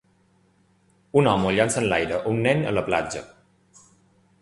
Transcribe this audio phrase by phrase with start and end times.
[1.21, 3.27] Un home llança enlaire un nen a la platja.